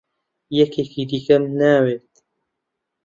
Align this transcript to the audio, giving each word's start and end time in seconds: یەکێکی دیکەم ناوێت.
یەکێکی 0.59 1.03
دیکەم 1.11 1.43
ناوێت. 1.59 2.11